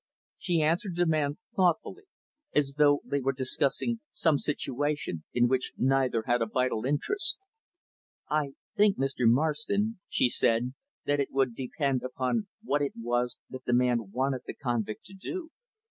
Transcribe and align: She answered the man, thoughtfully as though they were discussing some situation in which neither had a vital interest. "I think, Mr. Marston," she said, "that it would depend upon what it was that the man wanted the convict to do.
She 0.39 0.63
answered 0.63 0.95
the 0.95 1.05
man, 1.05 1.37
thoughtfully 1.55 2.05
as 2.55 2.73
though 2.79 3.01
they 3.05 3.21
were 3.21 3.33
discussing 3.33 3.99
some 4.13 4.39
situation 4.39 5.25
in 5.31 5.47
which 5.47 5.73
neither 5.77 6.23
had 6.25 6.41
a 6.41 6.47
vital 6.47 6.85
interest. 6.85 7.37
"I 8.27 8.53
think, 8.75 8.97
Mr. 8.97 9.27
Marston," 9.29 9.99
she 10.09 10.27
said, 10.27 10.73
"that 11.05 11.19
it 11.19 11.31
would 11.31 11.53
depend 11.55 12.01
upon 12.01 12.47
what 12.63 12.81
it 12.81 12.93
was 12.97 13.37
that 13.51 13.65
the 13.65 13.73
man 13.73 14.09
wanted 14.09 14.41
the 14.47 14.55
convict 14.55 15.05
to 15.05 15.13
do. 15.13 15.51